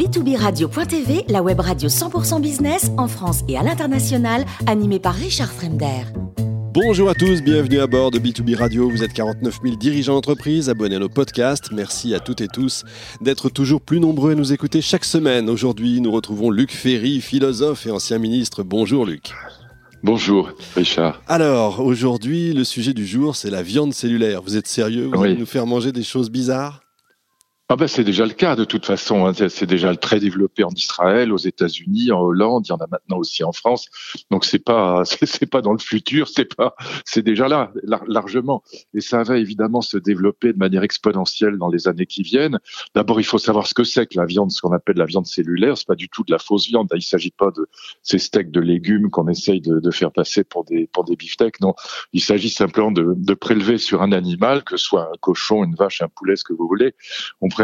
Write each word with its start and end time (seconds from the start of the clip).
b2b-radio.tv, 0.00 1.26
la 1.28 1.42
web 1.42 1.60
radio 1.60 1.90
100% 1.90 2.40
business 2.40 2.90
en 2.96 3.06
France 3.06 3.42
et 3.48 3.58
à 3.58 3.62
l'international, 3.62 4.46
animée 4.66 4.98
par 4.98 5.14
Richard 5.14 5.52
Fremder. 5.52 6.04
Bonjour 6.72 7.10
à 7.10 7.14
tous, 7.14 7.42
bienvenue 7.42 7.80
à 7.80 7.86
bord 7.86 8.10
de 8.10 8.18
B2B 8.18 8.56
Radio. 8.56 8.88
Vous 8.88 9.02
êtes 9.02 9.12
49 9.12 9.58
000 9.62 9.76
dirigeants 9.76 10.14
d'entreprise, 10.14 10.70
abonnés 10.70 10.96
à 10.96 11.00
nos 11.00 11.10
podcasts. 11.10 11.70
Merci 11.72 12.14
à 12.14 12.20
toutes 12.20 12.40
et 12.40 12.48
tous 12.48 12.84
d'être 13.20 13.50
toujours 13.50 13.82
plus 13.82 14.00
nombreux 14.00 14.32
à 14.32 14.34
nous 14.34 14.54
écouter 14.54 14.80
chaque 14.80 15.04
semaine. 15.04 15.50
Aujourd'hui, 15.50 16.00
nous 16.00 16.12
retrouvons 16.12 16.48
Luc 16.48 16.72
Ferry, 16.72 17.20
philosophe 17.20 17.86
et 17.86 17.90
ancien 17.90 18.16
ministre. 18.16 18.62
Bonjour 18.62 19.04
Luc. 19.04 19.34
Bonjour 20.02 20.48
Richard. 20.76 21.20
Alors, 21.28 21.80
aujourd'hui, 21.80 22.54
le 22.54 22.64
sujet 22.64 22.94
du 22.94 23.04
jour, 23.04 23.36
c'est 23.36 23.50
la 23.50 23.62
viande 23.62 23.92
cellulaire. 23.92 24.40
Vous 24.40 24.56
êtes 24.56 24.66
sérieux? 24.66 25.10
Vous 25.12 25.22
allez 25.22 25.36
nous 25.36 25.44
faire 25.44 25.66
manger 25.66 25.92
des 25.92 26.04
choses 26.04 26.30
bizarres? 26.30 26.80
Ah 27.72 27.76
ben 27.76 27.86
c'est 27.86 28.02
déjà 28.02 28.26
le 28.26 28.32
cas 28.32 28.56
de 28.56 28.64
toute 28.64 28.84
façon. 28.84 29.26
Hein. 29.26 29.32
C'est 29.32 29.64
déjà 29.64 29.94
très 29.94 30.18
développé 30.18 30.64
en 30.64 30.70
Israël, 30.70 31.32
aux 31.32 31.38
États-Unis, 31.38 32.10
en 32.10 32.20
Hollande. 32.20 32.66
Il 32.66 32.70
y 32.70 32.72
en 32.72 32.78
a 32.78 32.88
maintenant 32.90 33.18
aussi 33.18 33.44
en 33.44 33.52
France. 33.52 33.86
Donc 34.32 34.44
c'est 34.44 34.58
pas 34.58 35.04
c'est 35.04 35.46
pas 35.46 35.62
dans 35.62 35.70
le 35.70 35.78
futur, 35.78 36.26
c'est 36.26 36.52
pas 36.52 36.74
c'est 37.04 37.22
déjà 37.22 37.46
là 37.46 37.72
largement. 38.08 38.64
Et 38.92 39.00
ça 39.00 39.22
va 39.22 39.38
évidemment 39.38 39.82
se 39.82 39.98
développer 39.98 40.52
de 40.52 40.58
manière 40.58 40.82
exponentielle 40.82 41.58
dans 41.58 41.68
les 41.68 41.86
années 41.86 42.06
qui 42.06 42.24
viennent. 42.24 42.58
D'abord 42.96 43.20
il 43.20 43.24
faut 43.24 43.38
savoir 43.38 43.68
ce 43.68 43.74
que 43.74 43.84
c'est 43.84 44.06
que 44.06 44.18
la 44.18 44.26
viande, 44.26 44.50
ce 44.50 44.60
qu'on 44.60 44.72
appelle 44.72 44.96
la 44.96 45.06
viande 45.06 45.28
cellulaire. 45.28 45.78
C'est 45.78 45.86
pas 45.86 45.94
du 45.94 46.08
tout 46.08 46.24
de 46.24 46.32
la 46.32 46.40
fausse 46.40 46.66
viande. 46.66 46.88
Il 46.96 47.02
s'agit 47.02 47.30
pas 47.30 47.52
de 47.56 47.68
ces 48.02 48.18
steaks 48.18 48.50
de 48.50 48.60
légumes 48.60 49.10
qu'on 49.10 49.28
essaye 49.28 49.60
de, 49.60 49.90
faire 49.92 50.10
passer 50.10 50.42
pour 50.42 50.64
des 50.64 50.88
pour 50.88 51.04
des 51.04 51.14
beefsteaks. 51.14 51.60
Non, 51.60 51.74
il 52.12 52.20
s'agit 52.20 52.50
simplement 52.50 52.90
de, 52.90 53.14
de 53.16 53.34
prélever 53.34 53.78
sur 53.78 54.02
un 54.02 54.10
animal, 54.10 54.64
que 54.64 54.76
ce 54.76 54.84
soit 54.84 55.04
un 55.04 55.18
cochon, 55.20 55.62
une 55.62 55.76
vache, 55.76 56.02
un 56.02 56.08
poulet, 56.08 56.34
ce 56.34 56.42
que 56.42 56.52
vous 56.52 56.66
voulez. 56.66 56.94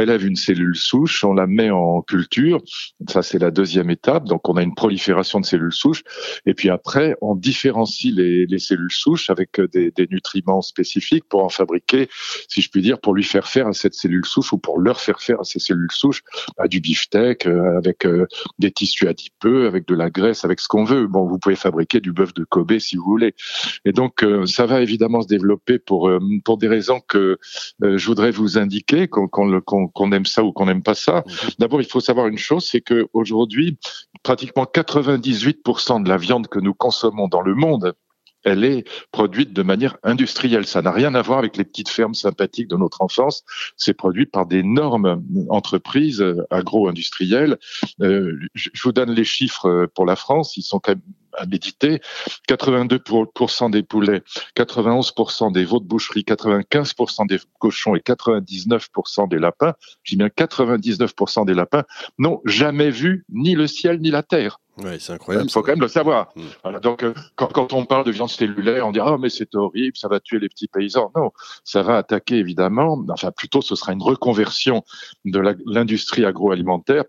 Élève 0.02 0.24
une 0.24 0.36
cellule 0.36 0.76
souche, 0.76 1.24
on 1.24 1.34
la 1.34 1.46
met 1.46 1.70
en 1.70 2.02
culture. 2.02 2.62
Ça, 3.08 3.22
c'est 3.22 3.38
la 3.38 3.50
deuxième 3.50 3.90
étape. 3.90 4.24
Donc, 4.24 4.48
on 4.48 4.56
a 4.56 4.62
une 4.62 4.74
prolifération 4.74 5.40
de 5.40 5.46
cellules 5.46 5.72
souches. 5.72 6.02
Et 6.46 6.54
puis 6.54 6.70
après, 6.70 7.16
on 7.20 7.34
différencie 7.34 8.12
les, 8.14 8.46
les 8.46 8.58
cellules 8.58 8.92
souches 8.92 9.30
avec 9.30 9.60
des, 9.72 9.90
des, 9.90 10.06
nutriments 10.10 10.62
spécifiques 10.62 11.24
pour 11.28 11.44
en 11.44 11.48
fabriquer, 11.48 12.08
si 12.48 12.60
je 12.60 12.70
puis 12.70 12.82
dire, 12.82 13.00
pour 13.00 13.14
lui 13.14 13.24
faire 13.24 13.46
faire 13.46 13.66
à 13.66 13.72
cette 13.72 13.94
cellule 13.94 14.24
souche 14.24 14.52
ou 14.52 14.58
pour 14.58 14.78
leur 14.80 15.00
faire 15.00 15.20
faire 15.20 15.40
à 15.40 15.44
ces 15.44 15.58
cellules 15.58 15.90
souches 15.92 16.22
à 16.58 16.68
du 16.68 16.80
beefsteak, 16.80 17.46
euh, 17.46 17.76
avec 17.76 18.06
euh, 18.06 18.26
des 18.58 18.70
tissus 18.70 19.08
adipeux, 19.08 19.66
avec 19.66 19.86
de 19.86 19.94
la 19.94 20.10
graisse, 20.10 20.44
avec 20.44 20.60
ce 20.60 20.68
qu'on 20.68 20.84
veut. 20.84 21.06
Bon, 21.06 21.26
vous 21.26 21.38
pouvez 21.38 21.56
fabriquer 21.56 22.00
du 22.00 22.12
bœuf 22.12 22.34
de 22.34 22.44
Kobe 22.44 22.78
si 22.78 22.96
vous 22.96 23.04
voulez. 23.04 23.34
Et 23.84 23.92
donc, 23.92 24.22
euh, 24.22 24.46
ça 24.46 24.66
va 24.66 24.80
évidemment 24.80 25.22
se 25.22 25.28
développer 25.28 25.78
pour 25.78 26.10
pour 26.44 26.58
des 26.58 26.68
raisons 26.68 27.00
que 27.00 27.38
je 27.80 28.06
voudrais 28.06 28.30
vous 28.30 28.58
indiquer, 28.58 29.08
qu'on 29.08 29.85
qu'on 29.88 30.12
aime 30.12 30.26
ça 30.26 30.44
ou 30.44 30.52
qu'on 30.52 30.66
n'aime 30.66 30.82
pas 30.82 30.94
ça. 30.94 31.24
Mhm. 31.26 31.50
D'abord, 31.58 31.80
il 31.80 31.86
faut 31.86 32.00
savoir 32.00 32.26
une 32.26 32.38
chose, 32.38 32.66
c'est 32.66 32.80
que 32.80 33.08
aujourd'hui, 33.12 33.78
pratiquement 34.22 34.64
98% 34.64 36.02
de 36.02 36.08
la 36.08 36.16
viande 36.16 36.48
que 36.48 36.58
nous 36.58 36.74
consommons 36.74 37.28
dans 37.28 37.42
le 37.42 37.54
monde 37.54 37.94
elle 38.46 38.64
est 38.64 38.88
produite 39.10 39.52
de 39.52 39.62
manière 39.62 39.98
industrielle. 40.04 40.66
Ça 40.66 40.80
n'a 40.80 40.92
rien 40.92 41.14
à 41.16 41.22
voir 41.22 41.40
avec 41.40 41.56
les 41.56 41.64
petites 41.64 41.88
fermes 41.88 42.14
sympathiques 42.14 42.68
de 42.68 42.76
notre 42.76 43.02
enfance. 43.02 43.42
C'est 43.76 43.92
produit 43.92 44.24
par 44.24 44.46
d'énormes 44.46 45.22
entreprises 45.50 46.24
agro-industrielles. 46.50 47.58
Euh, 48.00 48.38
je 48.54 48.70
vous 48.82 48.92
donne 48.92 49.10
les 49.10 49.24
chiffres 49.24 49.86
pour 49.94 50.06
la 50.06 50.14
France. 50.14 50.56
Ils 50.56 50.62
sont 50.62 50.78
quand 50.78 50.92
même 50.92 51.02
à 51.36 51.46
méditer. 51.46 52.00
82% 52.48 53.70
des 53.70 53.82
poulets, 53.82 54.22
91% 54.56 55.52
des 55.52 55.64
veaux 55.64 55.80
de 55.80 55.86
boucherie, 55.86 56.22
95% 56.22 57.26
des 57.26 57.38
cochons 57.58 57.94
et 57.94 58.00
99% 58.00 59.28
des 59.28 59.38
lapins, 59.38 59.74
j'ai 60.02 60.16
bien 60.16 60.28
99% 60.28 61.46
des 61.46 61.54
lapins, 61.54 61.84
n'ont 62.18 62.40
jamais 62.44 62.90
vu 62.90 63.24
ni 63.28 63.54
le 63.54 63.66
ciel 63.66 64.00
ni 64.00 64.10
la 64.10 64.22
terre. 64.22 64.58
Oui, 64.78 64.96
c'est 64.98 65.14
incroyable. 65.14 65.46
Il 65.48 65.52
faut 65.52 65.62
quand 65.62 65.72
même 65.72 65.80
le 65.80 65.88
savoir. 65.88 66.28
Hmm. 66.36 66.42
Voilà, 66.62 66.80
donc, 66.80 67.02
euh, 67.02 67.14
quand, 67.34 67.46
quand, 67.46 67.72
on 67.72 67.86
parle 67.86 68.04
de 68.04 68.10
viande 68.10 68.28
cellulaire, 68.28 68.86
on 68.86 68.92
dit 68.92 69.00
ah 69.00 69.16
mais 69.18 69.30
c'est 69.30 69.54
horrible, 69.54 69.96
ça 69.96 70.08
va 70.08 70.20
tuer 70.20 70.38
les 70.38 70.50
petits 70.50 70.68
paysans. 70.68 71.10
Non, 71.16 71.30
ça 71.64 71.82
va 71.82 71.96
attaquer 71.96 72.36
évidemment. 72.36 73.02
Enfin, 73.08 73.30
plutôt, 73.30 73.62
ce 73.62 73.74
sera 73.74 73.92
une 73.92 74.02
reconversion 74.02 74.84
de 75.24 75.40
l'industrie 75.64 76.26
agroalimentaire 76.26 77.04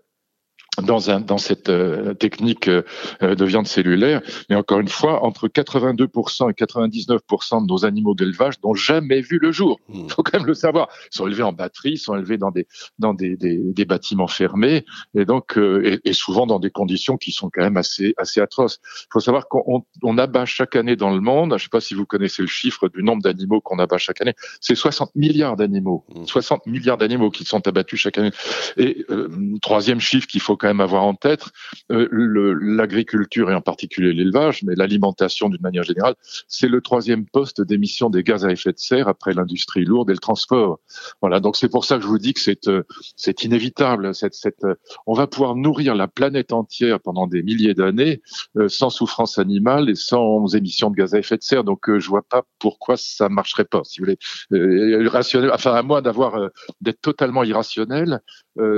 dans, 0.82 1.10
un, 1.10 1.20
dans 1.20 1.38
cette 1.38 1.68
euh, 1.68 2.14
technique 2.14 2.68
euh, 2.68 2.82
de 3.20 3.44
viande 3.44 3.66
cellulaire. 3.66 4.20
Mais 4.48 4.56
encore 4.56 4.80
une 4.80 4.88
fois, 4.88 5.24
entre 5.24 5.48
82% 5.48 6.50
et 6.50 6.54
99% 6.54 7.62
de 7.62 7.66
nos 7.66 7.84
animaux 7.84 8.14
d'élevage 8.14 8.54
n'ont 8.64 8.74
jamais 8.74 9.20
vu 9.20 9.38
le 9.40 9.52
jour. 9.52 9.78
Il 9.92 10.04
hmm. 10.04 10.08
faut 10.08 10.22
quand 10.22 10.38
même 10.38 10.46
le 10.46 10.54
savoir. 10.54 10.88
Ils 11.12 11.16
sont 11.16 11.26
élevés 11.26 11.42
en 11.42 11.52
batterie, 11.52 11.92
ils 11.92 11.98
sont 11.98 12.14
élevés 12.16 12.38
dans 12.38 12.50
des, 12.50 12.66
dans 12.98 13.14
des, 13.14 13.36
des, 13.36 13.58
des 13.58 13.84
bâtiments 13.84 14.26
fermés 14.26 14.84
et 15.14 15.24
donc 15.24 15.58
euh, 15.58 15.82
et, 16.04 16.10
et, 16.10 16.12
souvent 16.12 16.46
dans 16.46 16.58
des 16.58 16.70
conditions 16.70 17.16
qui 17.16 17.32
sont 17.32 17.50
quand 17.52 17.62
même 17.62 17.76
assez, 17.76 18.14
assez 18.16 18.40
atroces. 18.40 18.80
Il 19.02 19.08
faut 19.12 19.20
savoir 19.20 19.48
qu'on 19.48 19.84
on 20.02 20.18
abat 20.18 20.44
chaque 20.44 20.76
année 20.76 20.96
dans 20.96 21.10
le 21.10 21.20
monde, 21.20 21.50
je 21.50 21.54
ne 21.54 21.58
sais 21.58 21.68
pas 21.70 21.80
si 21.80 21.94
vous 21.94 22.06
connaissez 22.06 22.42
le 22.42 22.48
chiffre 22.48 22.88
du 22.88 23.02
nombre 23.02 23.22
d'animaux 23.22 23.60
qu'on 23.60 23.78
abat 23.78 23.98
chaque 23.98 24.20
année, 24.20 24.34
c'est 24.60 24.74
60 24.74 25.14
milliards 25.14 25.56
d'animaux. 25.56 26.04
60 26.26 26.66
hmm. 26.66 26.70
milliards 26.70 26.98
d'animaux 26.98 27.30
qui 27.30 27.44
sont 27.44 27.66
abattus 27.66 28.00
chaque 28.00 28.18
année. 28.18 28.30
Et 28.76 29.04
troisième 29.60 30.00
chiffre 30.00 30.26
qu'il 30.26 30.40
faut 30.40 30.56
quand 30.56 30.67
même 30.68 30.80
avoir 30.80 31.04
en 31.04 31.14
tête, 31.14 31.44
euh, 31.90 32.08
l'agriculture 32.60 33.50
et 33.50 33.54
en 33.54 33.60
particulier 33.60 34.12
l'élevage, 34.12 34.62
mais 34.62 34.74
l'alimentation 34.74 35.48
d'une 35.48 35.62
manière 35.62 35.82
générale, 35.82 36.14
c'est 36.46 36.68
le 36.68 36.80
troisième 36.80 37.26
poste 37.26 37.60
d'émission 37.60 38.10
des 38.10 38.22
gaz 38.22 38.44
à 38.44 38.50
effet 38.50 38.72
de 38.72 38.78
serre 38.78 39.08
après 39.08 39.32
l'industrie 39.32 39.84
lourde 39.84 40.10
et 40.10 40.12
le 40.12 40.18
transport. 40.18 40.80
Voilà, 41.20 41.40
donc 41.40 41.56
c'est 41.56 41.68
pour 41.68 41.84
ça 41.84 41.96
que 41.96 42.02
je 42.02 42.08
vous 42.08 42.18
dis 42.18 42.34
que 42.34 42.40
c'est 42.40 42.68
euh, 42.68 42.82
c'est 43.16 43.44
inévitable. 43.44 44.14
Cette, 44.14 44.34
cette, 44.34 44.64
euh, 44.64 44.74
on 45.06 45.14
va 45.14 45.26
pouvoir 45.26 45.54
nourrir 45.54 45.94
la 45.94 46.08
planète 46.08 46.52
entière 46.52 47.00
pendant 47.00 47.26
des 47.26 47.42
milliers 47.42 47.74
d'années 47.74 48.22
sans 48.68 48.90
souffrance 48.90 49.38
animale 49.38 49.90
et 49.90 49.94
sans 49.94 50.54
émissions 50.54 50.90
de 50.90 50.96
gaz 50.96 51.14
à 51.14 51.18
effet 51.18 51.36
de 51.36 51.42
serre. 51.42 51.64
Donc 51.64 51.90
je 51.98 52.08
vois 52.08 52.22
pas 52.22 52.42
pourquoi 52.58 52.96
ça 52.96 53.28
marcherait 53.28 53.64
pas. 53.64 53.82
Si 53.84 54.00
vous 54.00 54.06
voulez, 54.06 55.08
rationnel, 55.08 55.50
enfin 55.52 55.74
à 55.74 55.82
moi 55.82 56.02
d'avoir 56.02 56.50
d'être 56.80 57.00
totalement 57.00 57.44
irrationnel, 57.44 58.20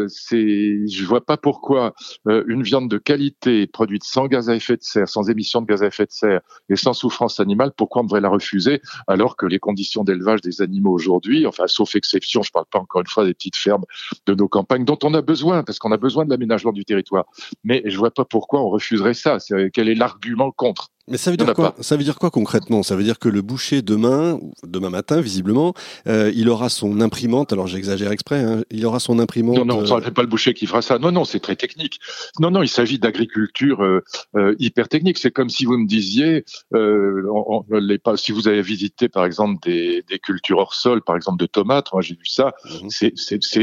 c'est 0.09 0.87
je 0.87 1.05
vois 1.05 1.25
pas 1.25 1.37
pourquoi 1.37 1.95
euh, 2.29 2.45
une 2.47 2.63
viande 2.63 2.91
de 2.91 2.99
qualité 2.99 3.67
produite 3.67 4.05
sans 4.05 4.27
gaz 4.27 4.51
à 4.51 4.55
effet 4.55 4.77
de 4.77 4.83
serre, 4.83 5.09
sans 5.09 5.29
émission 5.31 5.61
de 5.63 5.67
gaz 5.67 5.83
à 5.83 5.87
effet 5.87 6.07
de 6.07 6.13
serre 6.13 6.41
et 6.69 6.77
sans 6.77 6.93
souffrance 6.93 7.41
animale, 7.41 7.73
pourquoi 7.77 8.03
on 8.03 8.05
devrait 8.05 8.21
la 8.21 8.29
refuser 8.29 8.81
alors 9.07 9.37
que 9.37 9.47
les 9.47 9.59
conditions 9.59 10.05
d'élevage 10.05 10.41
des 10.41 10.63
animaux 10.63 10.93
aujourd'hui, 10.93 11.47
enfin 11.47 11.67
sauf 11.67 11.95
exception, 11.97 12.43
je 12.43 12.51
parle 12.51 12.67
pas 12.71 12.79
encore 12.79 13.01
une 13.01 13.07
fois 13.07 13.25
des 13.25 13.35
petites 13.35 13.57
fermes 13.57 13.85
de 14.27 14.35
nos 14.35 14.49
campagnes 14.49 14.85
dont 14.85 14.99
on 15.03 15.15
a 15.15 15.23
besoin 15.23 15.63
parce 15.63 15.79
qu'on 15.79 15.93
a 15.93 15.97
besoin 15.97 16.25
de 16.25 16.31
l'aménagement 16.31 16.73
du 16.73 16.85
territoire, 16.85 17.25
mais 17.65 17.83
je 17.87 17.97
vois 17.97 18.11
pas 18.11 18.25
pourquoi 18.25 18.61
on 18.61 18.69
refuserait 18.69 19.15
ça. 19.15 19.39
Quel 19.73 19.89
est 19.89 19.95
l'argument 19.95 20.51
contre? 20.51 20.91
Mais 21.11 21.17
ça 21.17 21.31
veut 21.31 21.37
dire 21.37 21.53
quoi 21.55 21.75
Ça 21.81 21.97
veut 21.97 22.05
dire 22.05 22.19
quoi 22.19 22.31
concrètement? 22.31 22.83
Ça 22.83 22.97
veut 22.97 23.03
dire 23.03 23.19
que 23.19 23.29
le 23.29 23.43
boucher 23.43 23.83
demain, 23.83 24.39
demain 24.65 24.91
matin 24.91 25.21
visiblement, 25.21 25.75
euh, 26.07 26.33
il 26.35 26.49
aura 26.49 26.69
son 26.69 27.01
imprimante. 27.01 27.53
Alors 27.53 27.67
j'exagère 27.67 28.13
exprès. 28.13 28.41
Hein, 28.41 28.63
il 28.71 28.87
aura 28.87 29.01
son 29.01 29.19
imprimante. 29.19 29.57
Non, 29.57 29.65
non, 29.65 29.93
euh... 29.93 30.01
n'est 30.01 30.11
pas 30.11 30.23
le 30.23 30.29
boucher 30.29 30.55
qui 30.55 30.67
fera 30.67 30.83
ça. 30.83 30.99
Non, 30.99 31.13
non, 31.13 31.25
c'est 31.25 31.41
très 31.41 31.57
technique. 31.57 31.99
Non, 32.39 32.51
non, 32.51 32.63
il 32.63 32.69
s'agit 32.69 32.99
d'agriculture 32.99 33.83
euh, 33.83 34.03
euh 34.37 34.55
hyper 34.59 34.89
technique. 34.89 35.19
C'est 35.19 35.31
comme 35.31 35.51
si 35.51 35.65
vous 35.65 35.77
me 35.79 35.87
disiez, 35.87 36.45
euh, 36.75 37.25
on, 37.33 37.65
on, 37.69 37.77
les, 37.79 37.99
si 38.17 38.33
vous 38.33 38.49
avez 38.49 38.63
visité 38.63 39.09
par 39.09 39.25
exemple 39.25 39.59
des, 39.63 40.05
des, 40.09 40.19
cultures 40.19 40.59
hors 40.59 40.75
sol, 40.75 41.03
par 41.03 41.17
exemple 41.17 41.39
de 41.39 41.47
tomates. 41.47 41.93
Moi, 41.93 42.03
j'ai 42.03 42.15
vu 42.15 42.27
ça. 42.27 42.53
Mhm. 42.83 43.17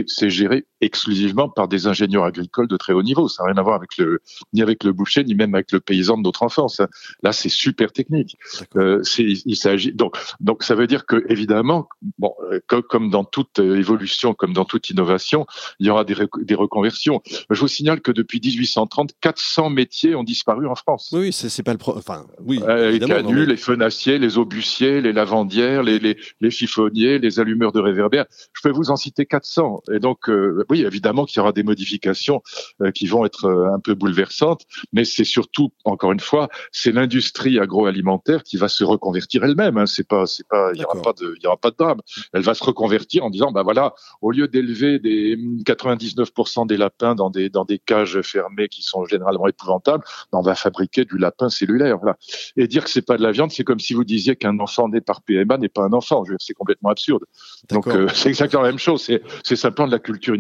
C'est 0.08 0.30
géré 0.30 0.66
exclusivement 0.82 1.50
par 1.50 1.68
des 1.68 1.88
ingénieurs 1.88 2.26
agricoles 2.26 2.68
de 2.68 2.78
très 2.78 2.94
haut 2.94 3.04
niveau. 3.04 3.28
Ça 3.28 3.44
n'a 3.44 3.52
rien 3.52 3.58
à 3.58 3.64
voir 3.64 3.76
avec 3.76 3.98
le 3.98 4.22
ni 4.54 4.62
avec 4.62 4.84
le 4.84 4.92
boucher 4.92 5.24
ni 5.24 5.36
même 5.36 5.56
avec 5.56 5.72
le 5.72 5.80
paysan 5.80 6.18
de 6.18 6.24
notre 6.24 6.44
enfance. 6.44 6.80
Hein. 6.80 6.88
Là, 7.24 7.32
c'est 7.38 7.50
super 7.50 7.92
technique. 7.92 8.38
Euh, 8.76 9.02
il 9.18 9.56
s'agit 9.56 9.94
donc 9.94 10.18
donc 10.40 10.64
ça 10.64 10.76
veut 10.76 10.88
dire 10.88 11.06
que 11.06 11.24
évidemment, 11.30 11.88
bon, 12.18 12.34
euh, 12.52 12.60
comme, 12.68 13.10
dans 13.10 13.24
toute 13.24 13.60
euh, 13.60 13.78
évolution, 13.78 14.34
comme 14.34 14.54
dans 14.54 14.66
toute 14.66 14.90
innovation, 14.90 15.46
il 15.80 15.88
y 15.88 15.90
aura 15.90 16.04
des, 16.04 16.16
des 16.42 16.56
reconversions. 16.56 17.22
Je 17.50 17.60
vous 17.60 17.68
signale 17.68 18.02
que 18.02 18.12
depuis 18.12 18.40
1830, 18.44 19.12
400 19.22 19.70
métiers 19.70 20.16
ont 20.16 20.24
disparu 20.24 20.68
en 20.68 20.76
France. 20.76 21.10
Oui, 21.12 21.32
c'est 21.32 21.64
pas 21.64 21.72
le 21.72 21.78
pro... 21.78 21.96
enfin 21.98 22.26
oui. 22.40 22.60
Euh, 22.68 22.92
les 22.92 23.00
canuts, 23.00 23.46
les 23.46 23.58
fenassiers, 23.58 24.18
les 24.20 24.38
obusiers, 24.38 25.02
les 25.02 25.14
lavandières, 25.14 25.84
les, 25.84 26.00
les, 26.00 26.18
les, 26.42 26.52
chiffonniers, 26.52 27.20
les 27.20 27.40
allumeurs 27.40 27.72
de 27.72 27.80
réverbères. 27.80 28.26
Je 28.54 28.62
peux 28.62 28.72
vous 28.72 28.90
en 28.90 28.96
citer 28.96 29.26
400. 29.26 29.84
Et 29.94 30.00
donc 30.00 30.30
oui, 30.70 30.84
évidemment 30.84 31.26
qu'il 31.26 31.40
y 31.40 31.42
aura 31.42 31.52
des 31.52 31.64
modifications 31.64 32.42
qui 32.94 33.08
vont 33.08 33.26
être 33.26 33.50
un 33.74 33.80
peu 33.80 33.94
bouleversantes, 33.94 34.66
mais 34.94 35.06
c'est 35.06 35.24
surtout 35.24 35.72
encore 35.84 36.12
une 36.12 36.20
fois, 36.20 36.50
c'est 36.72 36.92
l'industrie 36.92 37.27
industrie 37.28 37.60
agroalimentaire 37.60 38.44
qui 38.44 38.58
va 38.58 38.70
se 38.70 38.84
reconvertir 38.84 39.44
elle-même. 39.44 39.78
Hein. 39.78 39.86
C'est 39.86 40.08
pas, 40.08 40.26
c'est 40.26 40.48
pas, 40.48 40.72
il 40.74 40.82
y 40.82 40.86
aura 40.86 41.02
pas 41.02 41.14
de, 41.14 41.36
il 41.38 41.44
y 41.44 41.48
aura 41.48 41.58
pas 41.58 41.72
de 41.72 41.76
drame. 41.78 42.02
Elle 42.34 42.42
va 42.42 42.54
se 42.54 42.64
reconvertir 42.64 43.26
en 43.26 43.30
disant, 43.30 43.52
bah 43.52 43.64
voilà, 43.64 43.94
au 44.22 44.32
lieu 44.32 44.48
d'élever 44.48 45.00
des 45.00 45.36
99% 45.36 46.68
des 46.68 46.78
lapins 46.78 47.16
dans 47.16 47.30
des 47.30 47.50
dans 47.50 47.66
des 47.66 47.80
cages 47.80 48.22
fermées 48.22 48.70
qui 48.70 48.82
sont 48.82 49.06
généralement 49.06 49.48
épouvantables, 49.48 50.04
ben, 50.32 50.40
on 50.40 50.42
va 50.42 50.56
fabriquer 50.56 51.04
du 51.06 51.18
lapin 51.18 51.50
cellulaire. 51.50 51.98
Voilà. 51.98 52.18
Et 52.56 52.68
dire 52.68 52.84
que 52.84 52.90
c'est 52.90 53.06
pas 53.06 53.18
de 53.18 53.24
la 53.24 53.32
viande, 53.32 53.52
c'est 53.52 53.64
comme 53.64 53.80
si 53.80 53.94
vous 53.94 54.06
disiez 54.06 54.36
qu'un 54.36 54.58
enfant 54.60 54.88
né 54.88 55.02
par 55.02 55.22
PMA 55.22 55.58
n'est 55.58 55.70
pas 55.70 55.84
un 55.84 55.94
enfant. 55.94 56.24
C'est 56.40 56.54
complètement 56.54 56.90
absurde. 56.90 57.24
Donc 57.70 57.88
euh, 57.88 58.08
c'est 58.14 58.30
exactement 58.30 58.64
la 58.64 58.70
même 58.70 58.80
chose. 58.80 59.02
C'est 59.02 59.22
c'est 59.44 59.56
simplement 59.58 59.88
de 59.88 59.94
la 59.94 60.00
culture 60.00 60.36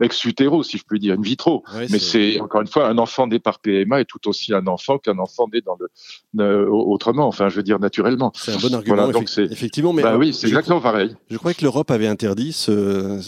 ex 0.00 0.24
utero, 0.24 0.62
si 0.62 0.78
je 0.78 0.84
puis 0.84 0.98
dire, 0.98 1.14
in 1.14 1.22
vitro. 1.22 1.64
Mais 1.90 1.98
c'est 1.98 2.40
encore 2.40 2.62
une 2.62 2.66
fois 2.66 2.88
un 2.88 2.98
enfant 2.98 3.26
né 3.26 3.38
par 3.38 3.58
PMA 3.58 4.00
est 4.00 4.04
tout 4.04 4.26
aussi 4.28 4.54
un 4.54 4.66
enfant 4.66 4.98
qu'un 4.98 5.18
enfant 5.18 5.48
né 5.52 5.60
dans 5.60 5.76
le 5.78 5.88
autrement. 6.38 7.26
Enfin, 7.26 7.48
je 7.48 7.56
veux 7.56 7.62
dire 7.62 7.78
naturellement. 7.78 8.32
C'est 8.34 8.52
un 8.52 8.58
bon 8.58 8.74
argument. 8.74 9.08
donc 9.08 9.28
effectivement, 9.38 9.92
mais 9.92 10.02
bah 10.02 10.16
oui, 10.16 10.32
c'est 10.32 10.46
exactement 10.46 10.80
pareil. 10.80 11.16
Je 11.30 11.36
crois 11.36 11.54
que 11.54 11.62
l'Europe 11.62 11.90
avait 11.90 12.06
interdit 12.06 12.52
ce, 12.52 13.20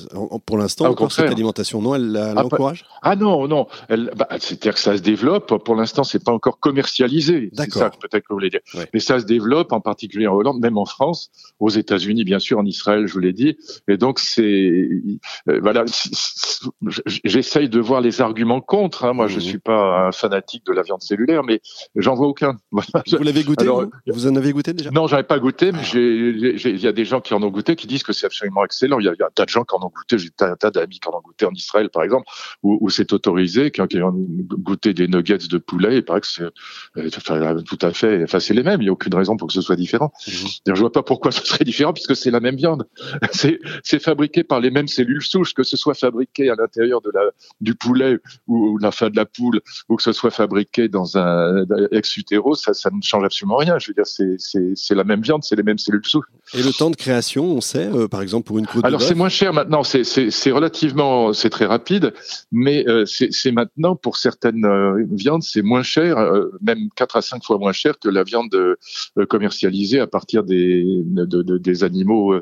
pour 0.47 0.59
l'instant 0.59 0.87
ah, 0.87 0.91
encore 0.91 1.13
cette 1.13 1.31
alimentation. 1.31 1.83
Non, 1.83 1.95
elle 1.95 2.17
ah, 2.17 2.35
l'encourage. 2.43 2.85
Ah, 3.03 3.17
non, 3.17 3.49
non. 3.49 3.67
Bah, 3.89 4.29
c'est-à-dire 4.39 4.75
que 4.75 4.81
ça 4.81 4.97
se 4.97 5.03
développe. 5.03 5.63
Pour 5.65 5.75
l'instant, 5.75 6.05
c'est 6.05 6.23
pas 6.23 6.33
encore 6.33 6.61
commercialisé. 6.61 7.51
C'est 7.55 7.73
ça 7.73 7.91
peut-être 7.91 8.23
que 8.23 8.29
vous 8.31 8.37
voulez 8.37 8.51
dire. 8.51 8.61
Mais 8.93 9.01
ça 9.01 9.21
se 9.21 9.25
développe, 9.25 9.73
en 9.73 9.81
particulier 9.81 10.27
en 10.27 10.35
Hollande, 10.35 10.61
même 10.61 10.79
en 10.79 10.85
France, 10.85 11.31
aux 11.59 11.71
États-Unis, 11.71 12.25
bien 12.25 12.39
sûr, 12.39 12.59
en 12.59 12.65
Israël, 12.65 13.07
je 13.07 13.13
vous 13.13 13.21
l'ai 13.21 13.33
dit. 13.33 13.57
Et 13.89 13.97
donc 13.97 14.19
c'est 14.19 14.89
euh, 15.49 15.61
voilà, 15.63 15.85
j'essaye 17.25 17.69
de 17.69 17.81
voir 17.81 18.01
les 18.01 18.21
arguments 18.21 18.61
contre. 18.61 19.05
Hein. 19.05 19.13
Moi, 19.13 19.29
je 19.29 19.39
mmh. 19.39 19.43
suis 19.43 19.59
pas 19.59 20.07
un 20.07 20.13
fanatique 20.13 20.67
de 20.67 20.73
la 20.73 20.83
viande 20.83 21.03
cellulaire, 21.03 21.43
mais 21.45 21.61
j'en 21.97 22.15
vois 22.15 22.29
aucun. 22.29 22.50
Vous 22.73 23.23
l'avez 23.23 23.45
goûté 23.45 23.67
vous, 24.07 24.27
en 24.27 24.37
avez 24.37 24.53
goûté 24.53 24.73
déjà? 24.73 24.91
Non, 24.91 25.07
j'en 25.07 25.19
ai 25.19 25.23
pas 25.23 25.39
goûté, 25.39 25.73
mais 25.73 25.83
il 25.93 26.81
y 26.81 26.87
a 26.87 26.93
des 26.93 27.05
gens 27.05 27.21
qui 27.21 27.35
en 27.35 27.43
ont 27.43 27.49
goûté 27.49 27.77
qui 27.77 27.87
disent 27.87 28.03
que 28.03 28.13
c'est 28.13 28.27
absolument 28.27 28.65
excellent. 28.65 28.99
Il 28.99 29.05
y, 29.05 29.09
a, 29.09 29.13
un 29.13 29.31
tas 29.35 29.45
de 29.45 29.51
gens 29.51 29.65
qui 29.65 29.75
en 29.75 29.85
ont 29.85 29.91
goûté. 29.91 30.19
J'ai 30.19 30.31
un 30.41 30.57
tas 30.57 30.71
d'amis 30.71 31.01
qui 31.01 31.09
en 31.09 31.17
ont 31.17 31.21
goûté 31.21 31.47
en 31.47 31.53
Israël, 31.53 31.89
par 31.91 32.03
exemple, 32.03 32.27
où, 32.63 32.89
c'est 32.91 33.13
autorisé, 33.13 33.71
qui, 33.71 33.81
ont 33.81 33.89
goûté 34.15 34.95
des 34.95 35.09
nuggets 35.09 35.39
de 35.39 35.59
poulet. 35.59 35.99
Il 35.99 36.05
paraît 36.05 36.21
que 36.21 36.27
c'est 36.27 36.43
euh, 36.43 37.63
tout 37.63 37.79
à 37.83 37.93
fait. 37.93 38.23
Enfin, 38.25 38.41
c'est 38.41 38.55
les 38.55 38.63
mêmes. 38.63 38.81
Il 38.81 38.85
n'y 38.85 38.91
a 38.91 38.93
aucune 38.93 39.15
raison 39.15 39.37
pour 39.37 39.49
que 39.49 39.55
ce 39.55 39.61
soit 39.61 39.77
différent. 39.77 40.13
Mmh. 40.27 40.75
Je 40.75 40.81
vois 40.81 40.93
pas 40.93 41.03
pourquoi 41.03 41.33
ce 41.33 41.45
serait 41.45 41.65
différent, 41.65 41.93
puisque 41.93 42.17
c'est 42.17 42.31
la 42.31 42.41
même 42.41 42.57
viande. 42.57 42.87
C'est 43.83 44.03
fabriqué 44.03 44.45
par 44.45 44.61
les 44.61 44.71
mêmes 44.71 44.89
cellules 44.89 45.23
souches, 45.23 45.55
que 45.55 45.63
ce 45.63 45.77
soit 45.77 45.95
fabriqué 45.95 46.51
à 46.51 46.55
l'intérieur 46.55 47.01
de 47.01 47.11
la 47.13 47.21
du 47.61 47.75
poulet 47.75 48.19
ou, 48.47 48.79
la 48.79 48.91
fin 48.91 49.11
de 49.11 49.17
la 49.17 49.27
poule, 49.27 49.61
ou 49.89 49.97
que 49.97 50.03
ce 50.03 50.13
soit 50.13 50.31
fabriqué 50.31 50.89
dans 50.89 51.19
un 51.19 51.65
ex 51.93 52.11
ça, 52.55 52.75
ça 52.75 52.91
ne 52.91 53.03
change 53.03 53.25
absolument 53.25 53.57
rien. 53.57 53.79
Je 53.79 53.89
veux 53.89 53.95
dire, 53.95 54.07
c'est 54.07 54.95
la 54.95 55.05
même 55.05 55.23
viande, 55.23 55.45
c'est 55.45 55.57
les 55.57 55.63
mêmes 55.63 55.79
cellules 55.79 56.05
souches. 56.05 56.27
Et 56.55 56.63
le 56.63 56.73
temps 56.73 56.91
de 56.91 56.97
création, 56.97 57.45
on 57.45 57.61
sait, 57.61 57.87
euh, 57.87 58.09
par 58.09 58.23
exemple, 58.23 58.47
pour 58.47 58.59
une 58.59 58.67
croûte 58.67 58.85
Alors 58.85 59.03
c'est 59.03 59.15
moins 59.15 59.29
cher 59.29 59.53
maintenant, 59.53 59.83
c'est 59.85 60.51
relativement, 60.51 61.33
c'est 61.33 61.51
très 61.51 61.67
rapide, 61.67 62.13
mais 62.51 62.85
euh, 62.89 63.05
c'est 63.07 63.53
maintenant 63.53 63.95
pour 63.95 64.17
certaines 64.17 64.65
euh, 64.65 65.05
viandes, 65.11 65.43
c'est 65.43 65.63
moins 65.63 65.83
cher, 65.83 66.17
même 66.61 66.89
4 66.97 67.17
à 67.17 67.23
5 67.23 67.45
fois 67.45 67.59
moins 67.59 67.73
cher 67.73 67.99
que 67.99 68.09
la 68.09 68.25
viande 68.25 68.55
commercialisée 69.29 70.01
à 70.01 70.07
partir 70.07 70.45
des, 70.45 70.85
de, 71.05 71.59
des 71.59 71.85
animaux 71.85 72.35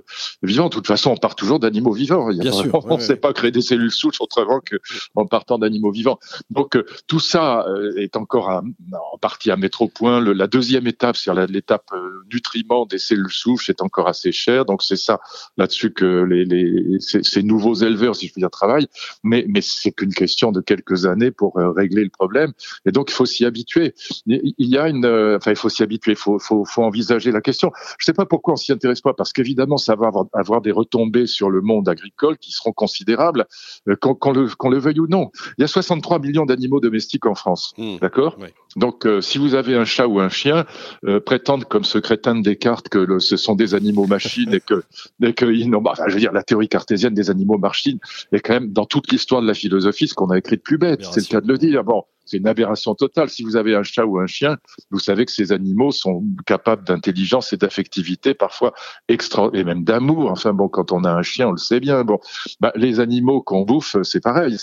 vivants. 0.42 0.68
De 0.68 0.74
toute 0.74 0.86
façon, 0.86 1.10
on 1.10 1.16
part 1.16 1.34
toujours 1.34 1.58
d'animaux 1.58 1.92
vivants. 1.92 2.28
Bien 2.28 2.52
sûr, 2.52 2.84
on 2.88 2.96
ne 2.96 3.02
sait 3.02 3.16
pas 3.16 3.32
créer 3.32 3.50
des 3.50 3.60
cellules 3.60 3.90
souches 3.90 4.20
autrement 4.20 4.60
qu'en 4.60 5.26
partant 5.26 5.58
d'animaux 5.58 5.90
vivants. 5.90 6.18
Donc 6.50 6.78
tout 7.06 7.20
ça 7.20 7.66
est 7.96 8.16
encore 8.16 8.48
en 8.48 9.18
partie 9.18 9.50
à 9.50 9.56
mettre 9.56 9.82
au 9.88 9.98
point. 9.98 10.20
Le, 10.20 10.32
la 10.32 10.46
deuxième 10.46 10.86
étape, 10.86 11.16
c'est-à-dire 11.16 11.46
l'étape 11.46 11.90
nutriments 12.32 12.86
des 12.86 12.98
cellules 12.98 13.30
souches, 13.30 13.70
est 13.70 13.82
encore 13.82 14.08
assez 14.08 14.32
cher. 14.32 14.64
Donc 14.64 14.82
c'est 14.82 14.96
ça 14.96 15.20
là-dessus 15.56 15.92
que 15.92 16.24
les, 16.24 16.44
les 16.44 16.98
ces, 17.00 17.42
nouveaux 17.42 17.74
éleveurs, 17.74 18.16
si 18.16 18.26
je 18.26 18.32
puis 18.32 18.40
dire, 18.40 18.50
travaillent. 18.50 18.88
Mais, 19.22 19.44
mais 19.48 19.60
c'est 19.60 19.92
qu'une 19.92 20.14
question 20.14 20.52
de 20.52 20.60
quelques 20.60 21.06
années 21.06 21.30
pour 21.30 21.58
euh, 21.58 21.70
régler 21.70 22.04
le 22.04 22.10
problème. 22.10 22.52
Et 22.86 22.92
donc 22.92 23.10
il 23.10 23.14
faut 23.14 23.26
s'y 23.26 23.44
habituer. 23.44 23.94
Il 24.26 24.52
y 24.58 24.78
a 24.78 24.88
une, 24.88 25.04
euh, 25.04 25.36
enfin 25.36 25.50
il 25.50 25.56
faut 25.56 25.68
s'y 25.68 25.82
habituer. 25.82 26.12
Il 26.12 26.18
faut, 26.18 26.38
faut, 26.38 26.64
faut 26.64 26.82
envisager 26.82 27.32
la 27.32 27.40
question. 27.40 27.72
Je 27.98 28.04
sais 28.04 28.12
pas 28.12 28.26
pourquoi 28.26 28.54
on 28.54 28.56
s'y 28.56 28.72
intéresse 28.72 29.00
pas, 29.00 29.14
parce 29.14 29.32
qu'évidemment 29.32 29.76
ça 29.76 29.94
va 29.94 30.08
avoir, 30.08 30.26
avoir, 30.32 30.60
des 30.60 30.72
retombées 30.72 31.26
sur 31.26 31.50
le 31.50 31.60
monde 31.60 31.88
agricole 31.88 32.36
qui 32.38 32.50
seront 32.50 32.72
considérables, 32.72 33.46
euh, 33.88 33.96
qu'on 33.96 34.32
le, 34.32 34.48
qu'on 34.56 34.70
le 34.70 34.78
veuille 34.78 35.00
ou 35.00 35.06
non. 35.06 35.30
Il 35.56 35.62
y 35.62 35.64
a 35.64 35.68
63 35.68 36.18
millions 36.18 36.46
d'animaux 36.46 36.80
domestiques 36.80 37.26
en 37.26 37.34
France, 37.34 37.72
mmh. 37.78 37.98
d'accord? 38.00 38.36
Donc 38.76 39.06
si 39.20 39.38
vous 39.38 39.54
avez 39.54 39.74
un 39.78 39.84
chat 39.84 40.06
ou 40.06 40.20
un 40.20 40.28
chien, 40.28 40.66
prétendre 41.24 41.66
comme 41.66 41.84
ce 41.84 41.98
crétin 41.98 42.34
de 42.34 42.42
Descartes 42.42 42.88
que 42.88 43.18
ce 43.18 43.36
sont 43.36 43.54
des 43.54 43.74
animaux 43.74 44.06
machines 44.06 44.52
et 44.52 44.60
que, 44.60 44.82
et 45.22 45.32
que 45.32 45.46
bah, 45.80 45.94
je 46.06 46.14
veux 46.14 46.20
dire, 46.20 46.32
la 46.32 46.42
théorie 46.42 46.68
cartésienne 46.68 47.14
des 47.14 47.30
animaux 47.30 47.58
machines 47.58 47.98
est 48.32 48.40
quand 48.40 48.54
même 48.54 48.72
dans 48.72 48.84
toute 48.84 49.10
l'histoire 49.10 49.42
de 49.42 49.46
la 49.46 49.54
philosophie 49.54 50.08
ce 50.08 50.14
qu'on 50.14 50.30
a 50.30 50.38
écrit 50.38 50.56
de 50.56 50.62
plus 50.62 50.78
bête. 50.78 51.04
C'est 51.04 51.20
le 51.20 51.26
cas 51.26 51.40
de 51.40 51.48
le 51.48 51.58
dire. 51.58 51.84
Bon, 51.84 52.04
c'est 52.28 52.36
une 52.36 52.46
aberration 52.46 52.94
totale. 52.94 53.28
Si 53.28 53.42
vous 53.42 53.56
avez 53.56 53.74
un 53.74 53.82
chat 53.82 54.04
ou 54.04 54.18
un 54.18 54.26
chien, 54.26 54.56
vous 54.90 54.98
savez 54.98 55.24
que 55.24 55.32
ces 55.32 55.52
animaux 55.52 55.90
sont 55.90 56.24
capables 56.46 56.84
d'intelligence 56.84 57.52
et 57.52 57.56
d'affectivité, 57.56 58.34
parfois 58.34 58.72
extra, 59.08 59.50
et 59.54 59.64
même 59.64 59.84
d'amour. 59.84 60.30
Enfin 60.30 60.52
bon, 60.52 60.68
quand 60.68 60.92
on 60.92 61.04
a 61.04 61.10
un 61.10 61.22
chien, 61.22 61.48
on 61.48 61.52
le 61.52 61.58
sait 61.58 61.80
bien. 61.80 62.04
Bon, 62.04 62.18
bah, 62.60 62.72
les 62.76 63.00
animaux 63.00 63.42
qu'on 63.42 63.62
bouffe, 63.62 63.96
c'est 64.02 64.22
pareil. 64.22 64.56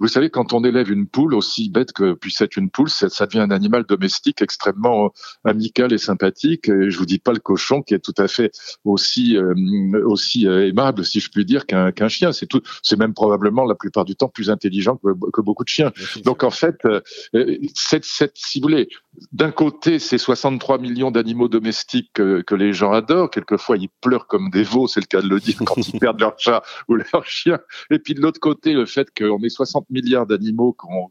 Vous 0.00 0.08
savez, 0.08 0.30
quand 0.30 0.52
on 0.52 0.64
élève 0.64 0.90
une 0.90 1.06
poule, 1.06 1.34
aussi 1.34 1.70
bête 1.70 1.92
que 1.92 2.14
puisse 2.14 2.40
être 2.40 2.56
une 2.56 2.70
poule, 2.70 2.90
ça, 2.90 3.26
devient 3.26 3.40
un 3.40 3.50
animal 3.50 3.84
domestique 3.84 4.42
extrêmement 4.42 5.12
amical 5.44 5.92
et 5.92 5.98
sympathique. 5.98 6.68
Et 6.68 6.90
je 6.90 6.98
vous 6.98 7.06
dis 7.06 7.18
pas 7.18 7.32
le 7.32 7.38
cochon 7.38 7.82
qui 7.82 7.94
est 7.94 8.00
tout 8.00 8.14
à 8.18 8.28
fait 8.28 8.50
aussi 8.84 9.36
euh, 9.36 9.54
aussi 10.04 10.46
euh, 10.46 10.68
aimable, 10.68 11.04
si 11.04 11.20
je 11.20 11.30
puis 11.30 11.44
dire, 11.44 11.66
qu'un 11.66 11.92
qu'un 11.92 12.08
chien. 12.08 12.32
C'est 12.32 12.46
tout, 12.46 12.62
c'est 12.82 12.98
même 12.98 13.14
probablement 13.14 13.64
la 13.64 13.74
plupart 13.74 14.04
du 14.04 14.16
temps 14.16 14.28
plus 14.28 14.50
intelligent 14.50 14.96
que, 14.96 15.30
que 15.30 15.40
beaucoup 15.40 15.64
de 15.64 15.68
chiens. 15.68 15.92
Donc 16.24 16.42
en 16.42 16.50
fait 16.50 16.71
euh, 16.84 17.00
cette, 17.74 18.04
cette, 18.04 18.36
si 18.36 18.60
vous 18.60 18.68
voulez, 18.68 18.88
d'un 19.32 19.50
côté, 19.50 19.98
ces 19.98 20.16
63 20.16 20.78
millions 20.78 21.10
d'animaux 21.10 21.48
domestiques 21.48 22.10
que, 22.14 22.40
que, 22.40 22.54
les 22.54 22.72
gens 22.72 22.92
adorent, 22.92 23.30
quelquefois 23.30 23.76
ils 23.76 23.90
pleurent 24.00 24.26
comme 24.26 24.48
des 24.50 24.62
veaux, 24.62 24.88
c'est 24.88 25.00
le 25.00 25.06
cas 25.06 25.20
de 25.20 25.28
le 25.28 25.38
dire, 25.38 25.56
quand 25.64 25.76
ils 25.76 25.98
perdent 25.98 26.20
leur 26.20 26.38
chat 26.38 26.62
ou 26.88 26.94
leur 26.94 27.24
chien. 27.26 27.58
Et 27.90 27.98
puis 27.98 28.14
de 28.14 28.20
l'autre 28.20 28.40
côté, 28.40 28.72
le 28.72 28.86
fait 28.86 29.08
qu'on 29.16 29.38
ait 29.42 29.50
60 29.50 29.90
milliards 29.90 30.26
d'animaux 30.26 30.72
qu'on 30.72 31.10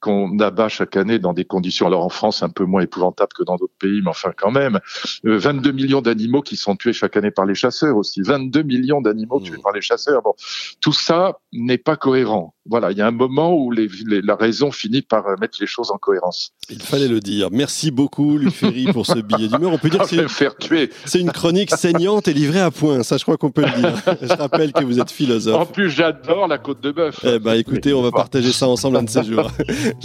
qu'on 0.00 0.38
abat 0.38 0.68
chaque 0.68 0.96
année 0.96 1.18
dans 1.18 1.32
des 1.32 1.44
conditions, 1.46 1.86
alors 1.86 2.04
en 2.04 2.10
France 2.10 2.42
un 2.42 2.50
peu 2.50 2.64
moins 2.64 2.82
épouvantables 2.82 3.32
que 3.32 3.42
dans 3.42 3.56
d'autres 3.56 3.76
pays, 3.78 4.02
mais 4.02 4.10
enfin 4.10 4.32
quand 4.36 4.50
même, 4.50 4.78
22 5.24 5.70
euh, 5.70 5.72
millions 5.72 6.02
d'animaux 6.02 6.42
qui 6.42 6.56
sont 6.56 6.76
tués 6.76 6.92
chaque 6.92 7.16
année 7.16 7.30
par 7.30 7.46
les 7.46 7.54
chasseurs 7.54 7.96
aussi, 7.96 8.20
22 8.20 8.62
millions 8.62 9.00
d'animaux 9.00 9.40
tués 9.40 9.56
mmh. 9.56 9.62
par 9.62 9.72
les 9.72 9.80
chasseurs. 9.80 10.20
Bon, 10.22 10.34
tout 10.80 10.92
ça 10.92 11.38
n'est 11.52 11.78
pas 11.78 11.96
cohérent. 11.96 12.54
Voilà, 12.66 12.92
il 12.92 12.98
y 12.98 13.02
a 13.02 13.06
un 13.06 13.12
moment 13.12 13.54
où 13.54 13.70
les, 13.72 13.88
la 14.06 14.36
raison 14.36 14.70
finit 14.70 15.02
par 15.02 15.24
mettre 15.40 15.58
les 15.60 15.66
choses 15.66 15.90
en 15.90 15.98
cohérence. 15.98 16.52
Il 16.68 16.82
fallait 16.82 17.08
le 17.08 17.20
dire. 17.20 17.29
Merci 17.52 17.90
beaucoup, 17.90 18.38
Luc 18.38 18.52
Ferry, 18.52 18.86
pour 18.92 19.06
ce 19.06 19.18
billet 19.18 19.48
d'humeur. 19.48 19.72
On 19.72 19.78
peut 19.78 19.90
dire 19.90 20.00
que 20.00 20.78
c'est 21.04 21.20
une 21.20 21.30
chronique 21.30 21.70
saignante 21.70 22.28
et 22.28 22.32
livrée 22.32 22.60
à 22.60 22.70
point. 22.70 23.02
Ça, 23.02 23.16
je 23.16 23.22
crois 23.22 23.36
qu'on 23.36 23.50
peut 23.50 23.62
le 23.62 23.80
dire. 23.80 24.16
Je 24.22 24.34
rappelle 24.34 24.72
que 24.72 24.84
vous 24.84 25.00
êtes 25.00 25.10
philosophe. 25.10 25.60
En 25.60 25.66
plus, 25.66 25.90
j'adore 25.90 26.48
la 26.48 26.58
côte 26.58 26.80
de 26.80 26.90
bœuf. 26.92 27.20
Eh 27.24 27.38
ben, 27.38 27.54
écoutez, 27.54 27.92
on 27.92 28.02
va 28.02 28.10
partager 28.10 28.52
ça 28.52 28.68
ensemble 28.68 28.96
un 28.98 29.02
de 29.02 29.10
ces 29.10 29.24
jours. 29.24 29.50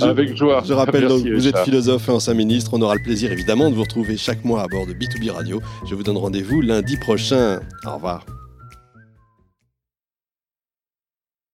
Avec 0.01 0.35
joie. 0.35 0.63
Je 0.65 0.73
rappelle 0.73 1.07
donc, 1.07 1.25
vous 1.25 1.47
êtes 1.47 1.59
philosophe 1.59 2.07
et 2.09 2.11
ancien 2.11 2.33
ministre. 2.33 2.71
On 2.73 2.81
aura 2.81 2.95
le 2.95 3.03
plaisir, 3.03 3.31
évidemment, 3.31 3.69
de 3.69 3.75
vous 3.75 3.83
retrouver 3.83 4.17
chaque 4.17 4.43
mois 4.43 4.61
à 4.61 4.67
bord 4.67 4.85
de 4.85 4.93
B2B 4.93 5.31
Radio. 5.31 5.61
Je 5.89 5.95
vous 5.95 6.03
donne 6.03 6.17
rendez-vous 6.17 6.61
lundi 6.61 6.97
prochain. 6.97 7.59
Au 7.85 7.95
revoir. 7.95 8.25